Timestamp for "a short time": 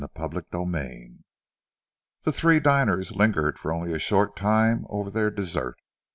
3.93-4.87